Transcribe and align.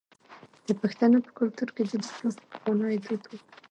د 0.67 0.69
پښتنو 0.81 1.17
په 1.25 1.31
کلتور 1.37 1.69
کې 1.75 1.83
د 1.85 1.89
لیک 2.01 2.13
لوستل 2.23 2.45
پخوانی 2.51 2.97
دود 3.03 3.23
و. 3.27 3.31